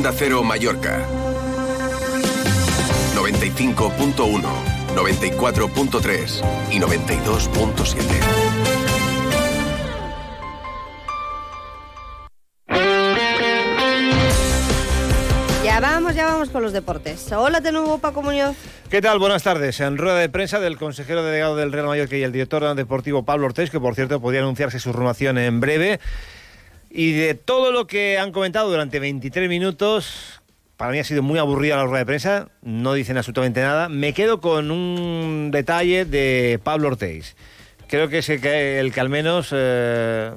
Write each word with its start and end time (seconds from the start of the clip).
Onda 0.00 0.14
Cero 0.16 0.42
Mallorca. 0.42 1.06
95.1, 3.14 4.40
94.3 4.96 6.42
y 6.70 6.78
92.7. 6.78 8.50
Ya 15.62 15.80
vamos, 15.80 16.14
ya 16.14 16.24
vamos 16.24 16.48
con 16.48 16.62
los 16.62 16.72
deportes. 16.72 17.30
Hola 17.32 17.60
de 17.60 17.70
nuevo, 17.70 17.98
Paco 17.98 18.22
Muñoz. 18.22 18.56
¿Qué 18.88 19.02
tal? 19.02 19.18
Buenas 19.18 19.42
tardes. 19.42 19.80
En 19.80 19.98
rueda 19.98 20.16
de 20.16 20.30
prensa 20.30 20.60
del 20.60 20.78
consejero 20.78 21.22
delegado 21.22 21.56
del 21.56 21.72
Real 21.72 21.88
Mallorca 21.88 22.16
y 22.16 22.22
el 22.22 22.32
director 22.32 22.74
deportivo 22.74 23.26
Pablo 23.26 23.44
Ortiz, 23.44 23.68
que 23.68 23.78
por 23.78 23.94
cierto 23.94 24.18
podría 24.18 24.40
anunciarse 24.40 24.80
su 24.80 24.94
renovación 24.94 25.36
en 25.36 25.60
breve. 25.60 26.00
Y 26.90 27.12
de 27.12 27.34
todo 27.34 27.70
lo 27.70 27.86
que 27.86 28.18
han 28.18 28.32
comentado 28.32 28.68
durante 28.68 28.98
23 28.98 29.48
minutos, 29.48 30.42
para 30.76 30.90
mí 30.90 30.98
ha 30.98 31.04
sido 31.04 31.22
muy 31.22 31.38
aburrida 31.38 31.76
la 31.76 31.84
rueda 31.84 32.00
de 32.00 32.06
prensa, 32.06 32.48
no 32.62 32.94
dicen 32.94 33.16
absolutamente 33.16 33.60
nada. 33.60 33.88
Me 33.88 34.12
quedo 34.12 34.40
con 34.40 34.72
un 34.72 35.50
detalle 35.52 36.04
de 36.04 36.58
Pablo 36.62 36.88
Ortiz. 36.88 37.36
Creo 37.86 38.08
que 38.08 38.18
es 38.18 38.28
el 38.28 38.40
que, 38.40 38.80
el 38.80 38.92
que 38.92 39.00
al 39.00 39.08
menos 39.08 39.50
eh, 39.52 40.32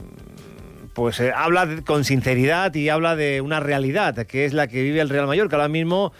pues 0.93 1.19
eh, 1.19 1.31
habla 1.35 1.81
con 1.85 2.03
sinceridad 2.03 2.73
y 2.75 2.89
habla 2.89 3.15
de 3.15 3.41
una 3.41 3.59
realidad, 3.59 4.15
que 4.27 4.45
es 4.45 4.53
la 4.53 4.67
que 4.67 4.83
vive 4.83 5.01
el 5.01 5.09
Real 5.09 5.25
Mallorca 5.25 5.55
ahora 5.55 5.69
mismo 5.69 6.13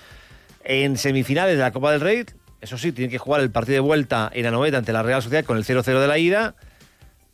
en 0.63 0.97
semifinales 0.97 1.57
de 1.57 1.61
la 1.61 1.71
Copa 1.71 1.91
del 1.91 2.01
Rey. 2.01 2.25
Eso 2.59 2.77
sí, 2.79 2.91
tiene 2.91 3.11
que 3.11 3.17
jugar 3.19 3.41
el 3.41 3.51
partido 3.51 3.75
de 3.75 3.81
vuelta 3.81 4.31
en 4.33 4.47
Anoeta 4.47 4.77
ante 4.79 4.93
la 4.93 5.03
Real 5.03 5.21
Sociedad 5.21 5.45
con 5.45 5.57
el 5.57 5.63
0-0 5.63 5.99
de 5.99 6.07
la 6.07 6.17
ida. 6.17 6.55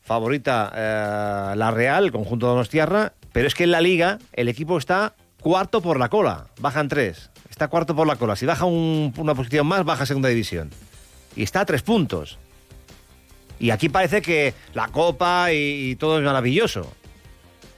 Favorita 0.09 0.71
eh, 0.75 1.55
la 1.55 1.69
Real, 1.69 2.05
el 2.05 2.11
conjunto 2.11 2.47
de 2.47 2.53
Donostiarra. 2.53 3.13
Pero 3.31 3.47
es 3.47 3.53
que 3.53 3.65
en 3.65 3.69
la 3.71 3.79
Liga 3.79 4.17
el 4.33 4.47
equipo 4.49 4.79
está 4.79 5.13
cuarto 5.39 5.81
por 5.81 5.99
la 5.99 6.09
cola. 6.09 6.47
Bajan 6.59 6.87
tres. 6.87 7.29
Está 7.47 7.67
cuarto 7.67 7.95
por 7.95 8.07
la 8.07 8.15
cola. 8.15 8.35
Si 8.35 8.47
baja 8.47 8.65
un- 8.65 9.13
una 9.17 9.35
posición 9.35 9.67
más, 9.67 9.85
baja 9.85 10.07
segunda 10.07 10.27
división. 10.29 10.71
Y 11.35 11.43
está 11.43 11.61
a 11.61 11.65
tres 11.65 11.83
puntos. 11.83 12.39
Y 13.59 13.69
aquí 13.69 13.87
parece 13.87 14.23
que 14.23 14.55
la 14.73 14.87
Copa 14.87 15.53
y, 15.53 15.95
todo 15.97 16.17
es 16.17 16.25
maravilloso. 16.25 16.91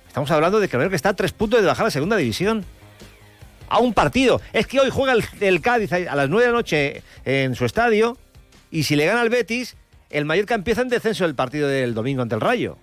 Estamos 0.08 0.32
hablando 0.32 0.62
de 0.62 0.70
que 0.70 0.78
Mallorca 0.78 0.96
está 0.96 1.10
a 1.10 1.14
tres 1.16 1.34
puntos 1.34 1.60
de 1.60 1.68
bajar 1.68 1.86
a 1.88 1.92
segunda 1.92 2.16
división. 2.16 2.64
A 3.68 3.80
un 3.80 3.94
partido. 3.94 4.40
Es 4.54 4.68
que 4.68 4.80
hoy 4.80 4.90
juega 4.90 5.12
el, 5.12 5.26
el 5.42 5.60
Cádiz 5.60 5.92
a 5.92 6.16
las 6.16 6.30
nueve 6.30 6.46
de 6.46 6.52
la 6.54 6.58
noche 6.58 7.04
en 7.26 7.56
su 7.56 7.66
estadio. 7.66 8.18
Y 8.72 8.84
si 8.84 8.96
le 8.96 9.06
gana 9.06 9.20
al 9.20 9.30
Betis, 9.30 9.76
el 10.12 10.26
Mallorca 10.26 10.56
empieza 10.56 10.82
en 10.82 10.90
descenso 10.90 11.26
el 11.26 11.36
partido 11.36 11.68
del 11.68 11.94
domingo 11.94 12.22
ante 12.22 12.36
el 12.36 12.42
Rayo. 12.42 12.78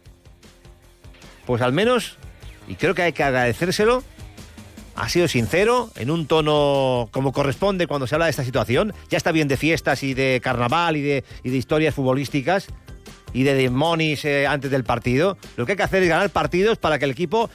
Pues 1.47 1.63
al 1.63 1.73
menos, 1.73 2.17
y 2.67 2.75
creo 2.75 2.95
que 2.95 3.03
hay 3.03 3.13
que 3.13 3.23
agradecérselo, 3.23 4.03
ha 4.97 5.09
sido 5.09 5.29
sincero, 5.29 5.91
en 5.97 6.11
un 6.11 6.27
tono 6.27 7.09
como 7.13 7.33
corresponde 7.33 7.87
cuando 7.87 8.07
se 8.07 8.17
habla 8.17 8.25
de 8.27 8.33
esta 8.33 8.45
situación. 8.45 8.93
Ya 9.09 9.17
está 9.17 9.31
bien 9.31 9.47
de 9.47 9.57
fiestas 9.57 10.03
y 10.03 10.13
de 10.15 10.41
carnaval 10.43 10.97
y 10.97 11.03
de, 11.03 11.25
historias 11.45 11.95
futbolísticas 11.95 12.67
y 13.33 13.45
de 13.45 13.55
demonios 13.55 14.25
eh, 14.25 14.47
antes 14.47 14.71
del 14.71 14.85
partido. 14.85 15.39
Lo 15.57 15.67
que 15.67 15.73
hay 15.73 15.77
que 15.77 15.85
hacer 15.85 16.03
es 16.03 16.09
ganar 16.09 16.31
partidos 16.31 16.79
para 16.79 16.99
que 16.99 17.05
el 17.05 17.13
equipo 17.13 17.49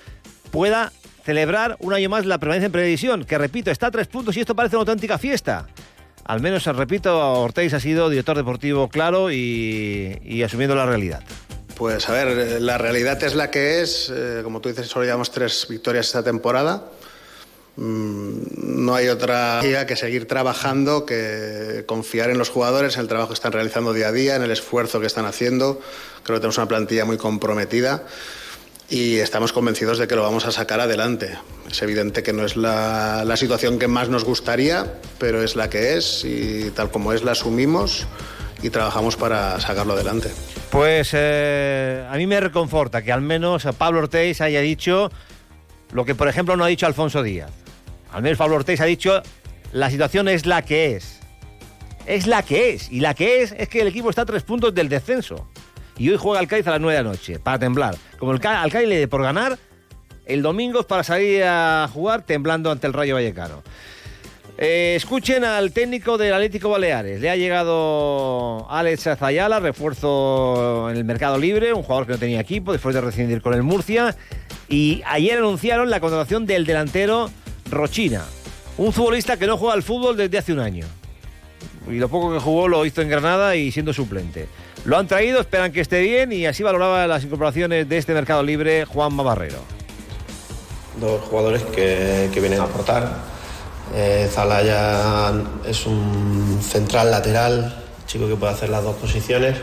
pueda 0.51 0.93
celebrar 1.23 1.77
un 1.79 1.93
año 1.93 2.09
más 2.09 2.25
la 2.25 2.37
permanencia 2.37 2.67
en 2.67 2.71
previsión, 2.71 3.23
que 3.23 3.37
repito, 3.37 3.71
está 3.71 3.87
a 3.87 3.91
tres 3.91 4.07
puntos 4.07 4.35
y 4.37 4.41
esto 4.41 4.55
parece 4.55 4.75
una 4.75 4.81
auténtica 4.81 5.17
fiesta. 5.17 5.67
Al 6.25 6.39
menos, 6.41 6.65
repito, 6.65 7.17
Ortiz 7.41 7.73
ha 7.73 7.79
sido 7.79 8.09
director 8.09 8.37
deportivo 8.37 8.87
claro 8.87 9.31
y, 9.31 10.41
asumiendo 10.45 10.75
la 10.75 10.85
realidad. 10.85 11.21
Pues 11.75 12.07
a 12.07 12.13
ver, 12.13 12.27
eh, 12.27 12.59
la 12.59 12.77
realidad 12.77 13.21
es 13.23 13.35
la 13.35 13.49
que 13.51 13.81
es. 13.81 14.11
eh, 14.13 14.41
como 14.43 14.61
tú 14.61 14.69
dices, 14.69 14.87
solo 14.87 15.05
llevamos 15.05 15.31
tres 15.31 15.65
victorias 15.69 16.05
esta 16.07 16.23
temporada. 16.23 16.85
Mm, 17.75 18.83
No 18.85 18.95
hay 18.95 19.07
otra 19.07 19.59
guía 19.61 19.85
que 19.87 19.95
seguir 19.95 20.27
trabajando, 20.27 21.05
que 21.05 21.83
confiar 21.87 22.29
en 22.29 22.37
los 22.37 22.49
jugadores, 22.49 22.95
en 22.95 23.01
el 23.01 23.07
trabajo 23.07 23.29
que 23.29 23.33
están 23.35 23.51
realizando 23.51 23.91
día 23.93 24.09
a 24.09 24.11
día, 24.11 24.35
en 24.35 24.43
el 24.43 24.51
esfuerzo 24.51 24.99
que 24.99 25.07
están 25.07 25.25
haciendo. 25.25 25.81
Creo 26.23 26.37
que 26.37 26.41
tenemos 26.41 26.57
una 26.57 26.67
plantilla 26.67 27.05
muy 27.05 27.17
comprometida 27.17 28.03
y 28.93 29.17
estamos 29.17 29.53
convencidos 29.53 29.97
de 29.97 30.07
que 30.07 30.15
lo 30.15 30.21
vamos 30.21 30.45
a 30.45 30.51
sacar 30.51 30.79
adelante. 30.79 31.35
Es 31.67 31.81
evidente 31.81 32.21
que 32.21 32.31
no 32.31 32.45
es 32.45 32.55
la, 32.55 33.25
situación 33.35 33.79
que 33.79 33.87
más 33.87 34.07
nos 34.07 34.23
gustaría, 34.23 34.99
pero 35.17 35.43
es 35.43 35.55
la 35.55 35.67
que 35.67 35.97
es 35.97 36.23
y 36.23 36.69
tal 36.69 36.91
como 36.91 37.11
es 37.11 37.23
la 37.23 37.31
asumimos 37.31 38.05
y 38.61 38.69
trabajamos 38.69 39.15
para 39.15 39.59
sacarlo 39.59 39.93
adelante. 39.93 40.29
Pues 40.69 41.09
eh, 41.13 42.07
a 42.07 42.15
mí 42.17 42.27
me 42.27 42.39
reconforta 42.39 43.01
que 43.01 43.11
al 43.11 43.21
menos 43.21 43.67
Pablo 43.79 43.97
Ortiz 43.97 44.41
haya 44.41 44.61
dicho 44.61 45.11
lo 45.91 46.05
que, 46.05 46.13
por 46.13 46.27
ejemplo, 46.27 46.55
no 46.55 46.63
ha 46.63 46.67
dicho 46.67 46.85
Alfonso 46.85 47.23
Díaz. 47.23 47.49
Al 48.11 48.21
menos 48.21 48.37
Pablo 48.37 48.57
Ortiz 48.57 48.79
ha 48.79 48.85
dicho 48.85 49.23
la 49.71 49.89
situación 49.89 50.27
es 50.27 50.45
la 50.45 50.61
que 50.61 50.95
es. 50.95 51.19
Es 52.05 52.27
la 52.27 52.43
que 52.43 52.73
es. 52.73 52.91
Y 52.91 52.99
la 52.99 53.15
que 53.15 53.41
es 53.41 53.55
es 53.57 53.69
que 53.69 53.81
el 53.81 53.87
equipo 53.87 54.11
está 54.11 54.21
a 54.21 54.25
tres 54.25 54.43
puntos 54.43 54.75
del 54.75 54.87
descenso. 54.87 55.47
Y 55.97 56.09
hoy 56.09 56.17
juega 56.17 56.39
el 56.39 56.47
Cádiz 56.47 56.67
a 56.67 56.71
las 56.71 56.81
nueve 56.81 56.97
de 56.97 57.03
la 57.03 57.09
noche, 57.09 57.39
para 57.39 57.59
temblar. 57.59 57.95
Como 58.17 58.31
el 58.31 58.45
al 58.45 58.71
Cádiz 58.71 58.87
le 58.87 58.97
dé 58.97 59.07
por 59.07 59.21
ganar, 59.21 59.57
el 60.25 60.41
domingo 60.41 60.79
es 60.79 60.85
para 60.85 61.03
salir 61.03 61.43
a 61.43 61.89
jugar 61.93 62.23
temblando 62.23 62.71
ante 62.71 62.87
el 62.87 62.93
Rayo 62.93 63.15
Vallecano. 63.15 63.61
Eh, 64.57 64.93
escuchen 64.95 65.43
al 65.43 65.71
técnico 65.71 66.17
del 66.17 66.33
Atlético 66.33 66.69
Baleares. 66.69 67.19
Le 67.19 67.29
ha 67.29 67.35
llegado 67.35 68.67
Alex 68.69 69.07
Azayala, 69.07 69.59
refuerzo 69.59 70.89
en 70.89 70.97
el 70.97 71.05
mercado 71.05 71.37
libre, 71.37 71.73
un 71.73 71.81
jugador 71.81 72.05
que 72.05 72.13
no 72.13 72.19
tenía 72.19 72.39
equipo 72.39 72.71
después 72.71 72.93
de 72.93 73.01
rescindir 73.01 73.41
con 73.41 73.53
el 73.53 73.63
Murcia. 73.63 74.15
Y 74.69 75.01
ayer 75.05 75.39
anunciaron 75.39 75.89
la 75.89 75.99
contratación 75.99 76.45
del 76.45 76.65
delantero 76.65 77.31
Rochina, 77.69 78.23
un 78.77 78.93
futbolista 78.93 79.37
que 79.37 79.47
no 79.47 79.57
juega 79.57 79.73
al 79.73 79.83
fútbol 79.83 80.15
desde 80.15 80.37
hace 80.37 80.53
un 80.53 80.59
año. 80.59 80.85
Y 81.89 81.95
lo 81.95 82.07
poco 82.07 82.31
que 82.31 82.39
jugó 82.39 82.67
lo 82.67 82.85
hizo 82.85 83.01
en 83.01 83.09
Granada 83.09 83.55
y 83.55 83.71
siendo 83.71 83.91
suplente. 83.91 84.47
Lo 84.85 84.97
han 84.97 85.07
traído, 85.07 85.39
esperan 85.39 85.71
que 85.71 85.79
esté 85.79 86.01
bien 86.01 86.33
y 86.33 86.45
así 86.45 86.61
valoraba 86.61 87.07
las 87.07 87.23
incorporaciones 87.23 87.87
de 87.87 87.97
este 87.97 88.13
mercado 88.13 88.43
libre 88.43 88.85
Juan 88.85 89.15
Barrero. 89.15 89.59
dos 90.99 91.21
jugadores 91.21 91.63
que, 91.63 92.29
que 92.33 92.39
vienen 92.41 92.59
a 92.59 92.63
aportar. 92.63 93.09
Eh, 93.95 94.29
Zalaya 94.31 95.31
es 95.65 95.85
un 95.85 96.59
central 96.61 97.11
lateral, 97.11 97.83
chico 98.07 98.27
que 98.27 98.35
puede 98.35 98.53
hacer 98.53 98.69
las 98.69 98.83
dos 98.83 98.95
posiciones. 98.97 99.57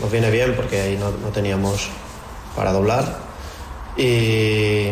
Nos 0.00 0.10
viene 0.10 0.30
bien 0.30 0.54
porque 0.54 0.80
ahí 0.80 0.96
no, 0.96 1.10
no 1.10 1.28
teníamos 1.28 1.88
para 2.54 2.72
doblar. 2.72 3.18
Y 3.96 4.90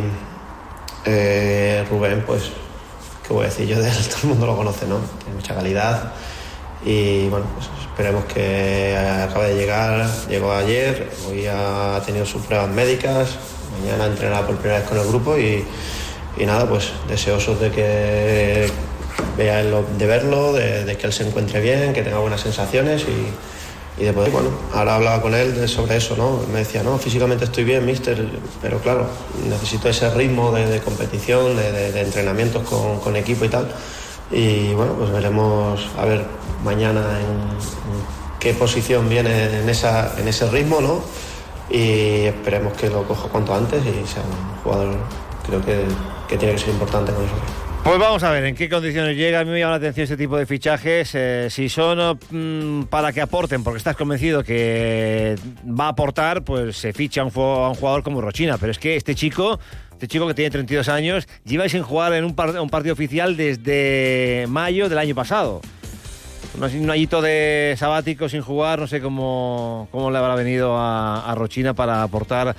eh, 1.06 1.86
Rubén, 1.90 2.22
pues, 2.26 2.50
¿qué 3.26 3.32
voy 3.32 3.44
a 3.44 3.48
decir 3.48 3.66
yo 3.66 3.80
de 3.80 3.88
él? 3.88 3.96
Todo 4.08 4.18
el 4.24 4.28
mundo 4.28 4.46
lo 4.46 4.56
conoce, 4.56 4.86
¿no? 4.86 4.98
Tiene 5.22 5.36
mucha 5.36 5.54
calidad. 5.54 6.12
Y 6.84 7.28
bueno, 7.28 7.46
pues 7.54 7.68
esperemos 7.80 8.24
que 8.26 8.96
acabe 8.96 9.54
de 9.54 9.60
llegar. 9.60 10.06
Llegó 10.28 10.52
ayer, 10.52 11.10
hoy 11.28 11.46
ha 11.46 12.00
tenido 12.04 12.26
sus 12.26 12.42
pruebas 12.42 12.68
médicas, 12.68 13.36
mañana 13.80 14.06
entrenará 14.06 14.46
por 14.46 14.56
primera 14.56 14.80
vez 14.80 14.88
con 14.88 14.98
el 14.98 15.06
grupo 15.06 15.38
y, 15.38 15.64
y 16.36 16.46
nada, 16.46 16.68
pues 16.68 16.92
deseosos 17.08 17.60
de 17.60 17.70
que 17.70 18.66
vea 19.38 19.62
de 19.62 20.06
verlo, 20.06 20.52
de, 20.52 20.96
que 20.96 21.06
él 21.06 21.12
se 21.12 21.26
encuentre 21.26 21.60
bien, 21.60 21.92
que 21.92 22.02
tenga 22.02 22.18
buenas 22.18 22.40
sensaciones 22.40 23.02
y, 23.02 24.02
y 24.02 24.04
de 24.04 24.12
poder, 24.12 24.30
bueno, 24.30 24.50
ahora 24.74 24.96
hablaba 24.96 25.22
con 25.22 25.34
él 25.34 25.68
sobre 25.68 25.96
eso, 25.96 26.16
¿no? 26.16 26.40
Me 26.52 26.60
decía, 26.60 26.82
no, 26.82 26.98
físicamente 26.98 27.44
estoy 27.44 27.64
bien, 27.64 27.86
mister, 27.86 28.26
pero 28.60 28.78
claro, 28.80 29.06
necesito 29.48 29.88
ese 29.88 30.10
ritmo 30.10 30.52
de, 30.52 30.66
de 30.66 30.80
competición, 30.80 31.56
de 31.56 32.00
entrenamientos 32.00 32.68
con, 32.68 32.98
con 33.00 33.16
equipo 33.16 33.44
y 33.44 33.48
tal. 33.48 33.68
Y 34.34 34.74
bueno, 34.74 34.94
pues 34.94 35.12
veremos 35.12 35.88
a 35.96 36.04
ver 36.04 36.24
mañana 36.64 37.20
en, 37.20 37.38
qué 38.40 38.52
posición 38.52 39.08
viene 39.08 39.60
en, 39.60 39.68
esa, 39.68 40.18
en 40.18 40.26
ese 40.26 40.50
ritmo, 40.50 40.80
¿no? 40.80 41.04
Y 41.70 42.26
esperemos 42.26 42.72
que 42.74 42.90
lo 42.90 43.04
coja 43.04 43.28
cuanto 43.28 43.54
antes 43.54 43.80
y 43.80 44.06
sea 44.06 44.22
un 44.22 44.62
jugador, 44.62 44.96
creo 45.46 45.64
que, 45.64 45.84
que 46.28 46.36
tiene 46.36 46.54
que 46.54 46.60
ser 46.60 46.70
importante 46.70 47.12
con 47.12 47.24
eso. 47.24 47.34
Pues 47.84 47.98
vamos 47.98 48.22
a 48.22 48.30
ver 48.30 48.44
en 48.46 48.54
qué 48.54 48.70
condiciones 48.70 49.14
llega. 49.14 49.40
A 49.40 49.44
mí 49.44 49.50
me 49.50 49.58
llama 49.58 49.72
la 49.72 49.76
atención 49.76 50.04
este 50.04 50.16
tipo 50.16 50.38
de 50.38 50.46
fichajes. 50.46 51.14
eh, 51.14 51.48
si 51.50 51.68
son 51.68 52.18
mm, 52.30 52.84
para 52.84 53.12
que 53.12 53.20
aporten, 53.20 53.62
porque 53.62 53.76
estás 53.76 53.94
convencido 53.94 54.42
que 54.42 55.36
va 55.68 55.84
a 55.84 55.88
aportar, 55.88 56.44
pues 56.44 56.78
se 56.78 56.94
ficha 56.94 57.20
a 57.20 57.24
un, 57.24 57.32
a 57.36 57.68
un 57.68 57.74
jugador 57.74 58.02
como 58.02 58.22
Rochina. 58.22 58.56
Pero 58.56 58.72
es 58.72 58.78
que 58.78 58.96
este 58.96 59.14
chico, 59.14 59.60
este 59.94 60.08
chico 60.08 60.26
que 60.26 60.34
tiene 60.34 60.50
32 60.50 60.88
años, 60.88 61.26
lleva 61.44 61.68
sin 61.68 61.82
jugar 61.82 62.12
en 62.14 62.24
un, 62.24 62.34
par- 62.34 62.58
un 62.60 62.68
partido 62.68 62.92
oficial 62.92 63.36
desde 63.36 64.44
mayo 64.48 64.88
del 64.88 64.98
año 64.98 65.14
pasado. 65.14 65.60
Un, 66.56 66.90
añito 66.90 67.20
de 67.20 67.74
sabático 67.76 68.28
sin 68.28 68.40
jugar, 68.42 68.78
no 68.78 68.86
sé 68.86 69.00
cómo, 69.00 69.88
cómo 69.90 70.10
le 70.10 70.18
habrá 70.18 70.34
venido 70.36 70.76
a, 70.78 71.32
Rochina 71.36 71.74
para 71.74 72.02
aportar 72.02 72.54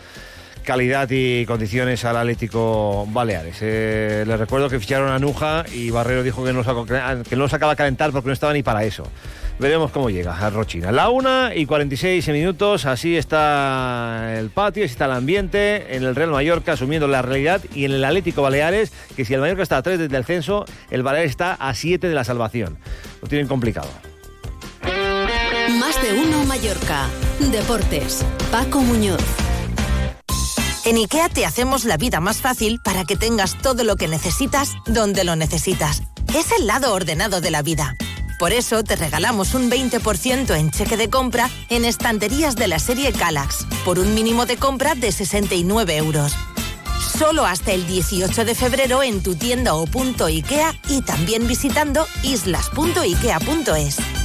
calidad 0.63 1.07
y 1.11 1.45
condiciones 1.45 2.03
al 2.03 2.17
Atlético 2.17 3.05
Baleares. 3.09 3.57
Eh, 3.61 4.25
les 4.27 4.39
recuerdo 4.39 4.67
que 4.67 4.79
ficharon 4.79 5.11
a 5.11 5.19
Nuja 5.19 5.63
y 5.71 5.91
Barrero 5.91 6.23
dijo 6.23 6.43
que 6.43 6.51
no, 6.51 6.63
que 7.23 7.35
no 7.35 7.47
sacaba 7.47 7.75
calentar 7.75 8.11
porque 8.11 8.27
no 8.27 8.33
estaba 8.33 8.51
ni 8.51 8.63
para 8.63 8.83
eso. 8.83 9.03
Veremos 9.59 9.91
cómo 9.91 10.09
llega 10.09 10.37
a 10.37 10.49
Rochina. 10.49 10.91
La 10.91 11.09
una 11.09 11.55
y 11.55 11.65
46 11.65 12.27
minutos, 12.29 12.85
así 12.85 13.15
está 13.17 14.37
el 14.37 14.49
patio, 14.49 14.83
así 14.83 14.91
está 14.91 15.05
el 15.05 15.11
ambiente 15.11 15.95
en 15.95 16.03
el 16.03 16.15
Real 16.15 16.31
Mallorca 16.31 16.73
asumiendo 16.73 17.07
la 17.07 17.21
realidad 17.21 17.61
y 17.73 17.85
en 17.85 17.91
el 17.91 18.03
Atlético 18.03 18.41
Baleares, 18.41 18.91
que 19.15 19.25
si 19.25 19.33
el 19.33 19.41
Mallorca 19.41 19.63
está 19.63 19.77
a 19.77 19.81
3 19.81 19.99
desde 19.99 20.17
el 20.17 20.25
censo, 20.25 20.65
el 20.91 21.03
Baleares 21.03 21.31
está 21.31 21.53
a 21.53 21.73
7 21.73 22.07
de 22.07 22.15
la 22.15 22.23
salvación. 22.23 22.77
Lo 23.21 23.27
tienen 23.27 23.47
complicado. 23.47 23.89
Más 25.79 26.01
de 26.01 26.13
uno 26.13 26.43
Mallorca. 26.45 27.07
Deportes. 27.39 28.25
Paco 28.51 28.81
Muñoz. 28.81 29.21
En 30.85 30.97
IKEA 30.97 31.29
te 31.29 31.45
hacemos 31.45 31.83
la 31.83 31.97
vida 31.97 32.19
más 32.19 32.41
fácil 32.41 32.79
para 32.83 33.05
que 33.05 33.15
tengas 33.15 33.57
todo 33.57 33.83
lo 33.83 33.95
que 33.95 34.07
necesitas 34.07 34.73
donde 34.85 35.23
lo 35.23 35.35
necesitas. 35.35 36.03
Es 36.35 36.51
el 36.51 36.67
lado 36.67 36.93
ordenado 36.93 37.41
de 37.41 37.49
la 37.49 37.63
vida. 37.63 37.95
Por 38.37 38.51
eso 38.51 38.83
te 38.83 38.95
regalamos 38.95 39.53
un 39.53 39.71
20% 39.71 40.55
en 40.55 40.71
cheque 40.71 40.97
de 40.97 41.09
compra 41.09 41.49
en 41.69 41.85
estanterías 41.85 42.55
de 42.55 42.67
la 42.67 42.79
serie 42.79 43.13
Calax, 43.13 43.65
por 43.85 43.99
un 43.99 44.13
mínimo 44.13 44.45
de 44.45 44.57
compra 44.57 44.95
de 44.95 45.11
69 45.11 45.97
euros. 45.97 46.35
Solo 47.17 47.45
hasta 47.45 47.71
el 47.71 47.87
18 47.87 48.43
de 48.43 48.55
febrero 48.55 49.01
en 49.01 49.23
tu 49.23 49.35
tienda 49.35 49.75
o 49.75 49.85
punto 49.85 50.25
IKEA 50.25 50.73
y 50.89 51.01
también 51.01 51.47
visitando 51.47 52.05
islas.ikea.es. 52.23 54.24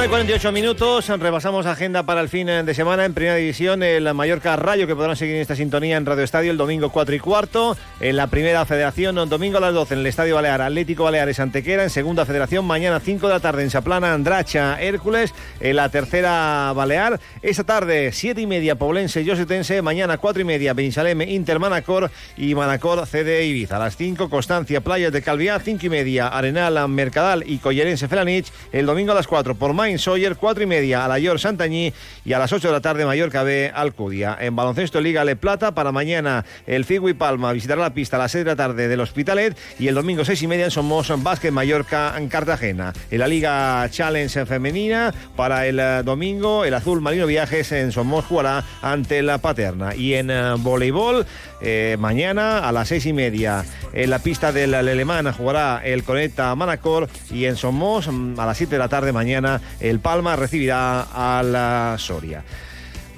1 0.00 0.06
y 0.06 0.08
48 0.08 0.52
minutos, 0.52 1.08
repasamos 1.08 1.66
agenda 1.66 2.04
para 2.04 2.22
el 2.22 2.30
fin 2.30 2.46
de 2.46 2.72
semana. 2.72 3.04
En 3.04 3.12
Primera 3.12 3.36
División, 3.36 3.82
el 3.82 4.14
Mallorca 4.14 4.56
Rayo, 4.56 4.86
que 4.86 4.96
podrán 4.96 5.14
seguir 5.14 5.34
en 5.34 5.42
esta 5.42 5.54
sintonía 5.54 5.98
en 5.98 6.06
Radio 6.06 6.24
Estadio 6.24 6.50
el 6.50 6.56
domingo 6.56 6.88
4 6.88 7.14
y 7.14 7.18
cuarto, 7.18 7.76
en 8.00 8.16
la 8.16 8.28
Primera 8.28 8.64
Federación, 8.64 9.16
domingo 9.28 9.58
a 9.58 9.60
las 9.60 9.74
12 9.74 9.92
en 9.92 10.00
el 10.00 10.06
Estadio 10.06 10.36
Balear, 10.36 10.62
Atlético 10.62 11.04
Baleares 11.04 11.38
Antequera, 11.38 11.82
en 11.82 11.90
Segunda 11.90 12.24
Federación, 12.24 12.64
mañana 12.64 12.98
5 12.98 13.28
de 13.28 13.34
la 13.34 13.40
tarde 13.40 13.62
en 13.62 13.68
Saplana, 13.68 14.14
Andracha, 14.14 14.80
Hércules, 14.80 15.34
en 15.60 15.76
la 15.76 15.90
Tercera 15.90 16.72
Balear, 16.74 17.20
esta 17.42 17.64
tarde 17.64 18.10
7 18.10 18.40
y 18.40 18.46
media 18.46 18.76
Poblense, 18.76 19.22
Yosetense, 19.22 19.82
mañana 19.82 20.16
4 20.16 20.40
y 20.40 20.44
media 20.46 20.72
Bensalem, 20.72 21.20
Inter 21.20 21.58
Manacor. 21.58 22.10
Y 22.38 22.54
Manacor 22.54 23.06
CD 23.06 23.44
Ibiza, 23.44 23.76
a 23.76 23.80
las 23.80 23.98
5 23.98 24.30
Constancia, 24.30 24.80
Playas 24.80 25.12
de 25.12 25.20
Calviá, 25.20 25.60
5 25.60 25.84
y 25.84 25.88
media 25.90 26.28
Arenal, 26.28 26.88
Mercadal 26.88 27.44
y 27.46 27.58
Collerense 27.58 28.08
Felanich, 28.08 28.50
el 28.72 28.86
domingo 28.86 29.12
a 29.12 29.14
las 29.14 29.26
4 29.26 29.56
por 29.56 29.74
Main 29.74 29.89
Sawyer, 29.98 30.36
4 30.36 30.62
y 30.62 30.66
media 30.66 31.04
a 31.04 31.08
la 31.08 31.18
York 31.18 31.38
Santañí 31.38 31.92
y 32.24 32.32
a 32.32 32.38
las 32.38 32.52
8 32.52 32.68
de 32.68 32.72
la 32.72 32.80
tarde 32.80 33.04
Mallorca 33.04 33.42
B 33.42 33.70
Alcudia. 33.74 34.36
En 34.40 34.54
baloncesto 34.56 35.00
Liga 35.00 35.24
Le 35.24 35.36
Plata 35.36 35.74
para 35.74 35.92
mañana 35.92 36.44
el 36.66 36.86
y 36.90 37.14
Palma 37.14 37.52
visitará 37.52 37.80
la 37.80 37.94
pista 37.94 38.16
a 38.16 38.20
las 38.20 38.32
6 38.32 38.44
de 38.44 38.50
la 38.50 38.56
tarde 38.56 38.88
del 38.88 39.00
Hospitalet 39.00 39.56
y 39.78 39.88
el 39.88 39.94
domingo 39.94 40.24
6 40.24 40.42
y 40.42 40.46
media 40.46 40.64
en 40.64 40.70
Somos 40.70 41.10
Básquet 41.22 41.52
Mallorca 41.52 42.14
en 42.16 42.28
Cartagena. 42.28 42.92
En 43.10 43.18
la 43.18 43.28
Liga 43.28 43.88
Challenge 43.90 44.46
femenina 44.46 45.14
para 45.36 45.66
el 45.66 45.78
eh, 45.78 46.02
domingo 46.04 46.64
el 46.64 46.74
Azul 46.74 47.00
Marino 47.00 47.26
Viajes 47.26 47.72
en 47.72 47.92
Somos 47.92 48.24
jugará 48.24 48.64
ante 48.82 49.22
la 49.22 49.38
Paterna 49.38 49.94
y 49.94 50.14
en 50.14 50.30
eh, 50.30 50.54
voleibol 50.58 51.26
eh, 51.60 51.96
mañana 51.98 52.66
a 52.66 52.72
las 52.72 52.88
6 52.88 53.06
y 53.06 53.12
media 53.12 53.64
en 53.92 54.10
la 54.10 54.18
pista 54.18 54.52
del 54.52 54.74
Alemán 54.74 55.30
jugará 55.32 55.80
el 55.84 56.04
Conecta 56.04 56.54
Manacor 56.54 57.08
y 57.30 57.44
en 57.44 57.56
Somos 57.56 58.08
mm, 58.08 58.38
a 58.38 58.46
las 58.46 58.56
7 58.56 58.74
de 58.74 58.78
la 58.78 58.88
tarde 58.88 59.12
mañana 59.12 59.60
el 59.80 60.00
Palma 60.00 60.36
recibirá 60.36 61.02
a 61.02 61.42
la 61.42 61.96
Soria. 61.98 62.44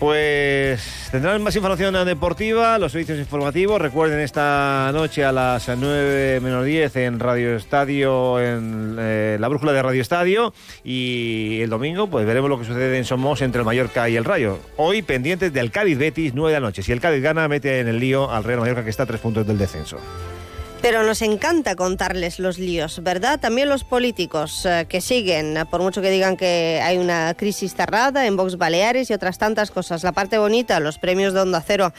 Pues 0.03 1.09
tendrán 1.13 1.41
más 1.45 1.55
información 1.55 1.95
deportiva, 2.05 2.77
los 2.77 2.91
servicios 2.91 3.21
informativos. 3.21 3.81
Recuerden 3.81 4.19
esta 4.19 4.91
noche 4.93 5.25
a 5.25 5.31
las 5.31 5.69
9 5.69 6.41
menos 6.41 6.65
10 6.65 6.97
en 6.97 7.21
Radio 7.21 7.55
Estadio, 7.55 8.41
en 8.41 8.97
eh, 8.99 9.37
la 9.39 9.47
brújula 9.47 9.71
de 9.71 9.81
Radio 9.81 10.03
Estadio. 10.03 10.55
Y 10.83 11.61
el 11.61 11.71
domingo, 11.71 12.09
pues 12.09 12.27
veremos 12.27 12.51
lo 12.51 12.59
que 12.59 12.65
sucede 12.65 12.99
en 12.99 13.05
Somos 13.05 13.43
entre 13.43 13.61
el 13.61 13.65
Mallorca 13.65 14.09
y 14.09 14.17
el 14.17 14.25
Rayo. 14.25 14.59
Hoy 14.77 15.03
pendientes 15.03 15.53
del 15.53 15.71
Cádiz 15.71 15.97
Betis, 15.97 16.35
9 16.35 16.53
de 16.53 16.61
la 16.61 16.67
noche. 16.67 16.83
Si 16.83 16.91
el 16.91 17.01
Cádiz 17.01 17.23
gana, 17.23 17.47
mete 17.47 17.79
en 17.79 17.87
el 17.87 18.01
lío 18.01 18.29
al 18.29 18.43
Real 18.43 18.59
Mallorca 18.59 18.83
que 18.83 18.91
está 18.91 19.05
a 19.05 19.07
tres 19.07 19.21
puntos 19.21 19.47
del 19.47 19.57
descenso. 19.57 19.99
Pero 20.83 21.05
nos 21.05 21.23
encanta 21.23 21.77
contarles 21.77 22.41
los 22.41 22.59
líos, 22.59 23.05
¿verdad? 23.05 23.39
También 23.39 23.69
los 23.69 23.85
políticos 23.85 24.67
eh, 24.67 24.85
que 24.89 25.01
siguen, 25.01 25.57
por 25.71 25.81
mucho 25.81 26.03
que 26.03 26.11
digan 26.11 26.37
que 26.37 26.81
hay 26.83 26.99
una 26.99 27.35
crisis 27.35 27.77
cerrada 27.77 28.27
en 28.27 28.37
Vox 28.37 28.59
Baleares 28.59 29.09
y 29.09 29.15
otras 29.15 29.39
tantas 29.39 29.71
cosas. 29.71 30.03
La 30.03 30.11
parte 30.11 30.39
bonita, 30.39 30.81
los 30.81 30.99
premios 30.99 31.35
de 31.35 31.41
Onda 31.41 31.63
Cero. 31.65 31.93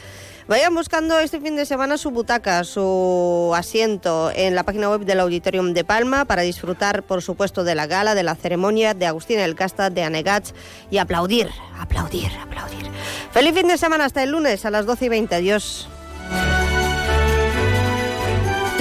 Vayan 0.48 0.74
buscando 0.74 1.18
este 1.18 1.40
fin 1.40 1.56
de 1.56 1.64
semana 1.64 1.96
su 1.96 2.10
butaca, 2.10 2.62
su 2.64 3.52
asiento 3.56 4.30
en 4.34 4.54
la 4.54 4.64
página 4.64 4.90
web 4.90 5.06
del 5.06 5.20
Auditorium 5.20 5.72
de 5.72 5.84
Palma 5.84 6.26
para 6.26 6.42
disfrutar, 6.42 7.04
por 7.04 7.22
supuesto, 7.22 7.64
de 7.64 7.74
la 7.74 7.86
gala, 7.86 8.14
de 8.14 8.22
la 8.22 8.34
ceremonia, 8.34 8.92
de 8.92 9.06
Agustín 9.06 9.38
El 9.38 9.54
Casta, 9.54 9.88
de 9.88 10.02
Anegats 10.02 10.52
y 10.90 10.98
aplaudir, 10.98 11.48
aplaudir, 11.78 12.30
aplaudir. 12.42 12.90
Feliz 13.32 13.54
fin 13.54 13.66
de 13.66 13.78
semana 13.78 14.04
hasta 14.04 14.22
el 14.22 14.32
lunes 14.32 14.66
a 14.66 14.70
las 14.70 14.84
12 14.84 15.06
y 15.06 15.08
20. 15.08 15.34
Adiós. 15.34 15.88